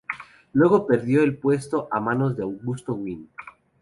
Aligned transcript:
Luego 0.53 0.87
perdió 0.87 1.21
el 1.21 1.37
puesto 1.37 1.87
a 1.91 1.99
manos 1.99 2.35
de 2.35 2.41
Augusto 2.41 2.95
Winn. 2.95 3.29